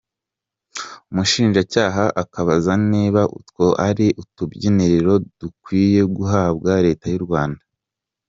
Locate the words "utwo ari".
3.37-4.07